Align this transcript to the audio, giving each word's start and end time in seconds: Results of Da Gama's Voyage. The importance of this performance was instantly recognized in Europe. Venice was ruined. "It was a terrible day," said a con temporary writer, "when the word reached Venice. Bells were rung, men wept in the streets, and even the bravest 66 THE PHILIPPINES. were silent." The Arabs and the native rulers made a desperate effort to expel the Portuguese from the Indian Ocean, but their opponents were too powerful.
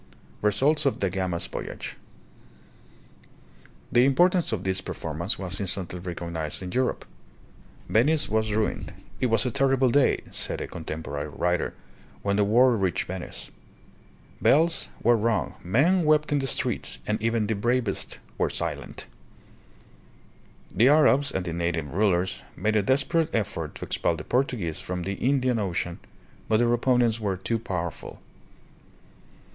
Results 0.41 0.87
of 0.87 0.97
Da 0.97 1.09
Gama's 1.09 1.45
Voyage. 1.45 1.95
The 3.91 4.03
importance 4.03 4.51
of 4.51 4.63
this 4.63 4.81
performance 4.81 5.37
was 5.37 5.59
instantly 5.59 5.99
recognized 5.99 6.63
in 6.63 6.71
Europe. 6.71 7.05
Venice 7.87 8.27
was 8.27 8.51
ruined. 8.51 8.95
"It 9.19 9.27
was 9.27 9.45
a 9.45 9.51
terrible 9.51 9.91
day," 9.91 10.21
said 10.31 10.59
a 10.59 10.67
con 10.67 10.85
temporary 10.85 11.29
writer, 11.29 11.75
"when 12.23 12.35
the 12.35 12.43
word 12.43 12.77
reached 12.77 13.03
Venice. 13.03 13.51
Bells 14.41 14.89
were 15.03 15.15
rung, 15.15 15.53
men 15.63 16.01
wept 16.01 16.31
in 16.31 16.39
the 16.39 16.47
streets, 16.47 16.97
and 17.05 17.21
even 17.21 17.45
the 17.45 17.53
bravest 17.53 18.13
66 18.13 18.15
THE 18.15 18.15
PHILIPPINES. 18.15 18.39
were 18.39 18.49
silent." 18.49 19.05
The 20.73 20.87
Arabs 20.89 21.31
and 21.31 21.45
the 21.45 21.53
native 21.53 21.93
rulers 21.93 22.41
made 22.55 22.75
a 22.75 22.81
desperate 22.81 23.29
effort 23.35 23.75
to 23.75 23.85
expel 23.85 24.15
the 24.15 24.23
Portuguese 24.23 24.79
from 24.79 25.03
the 25.03 25.13
Indian 25.13 25.59
Ocean, 25.59 25.99
but 26.49 26.57
their 26.57 26.73
opponents 26.73 27.19
were 27.19 27.37
too 27.37 27.59
powerful. 27.59 28.19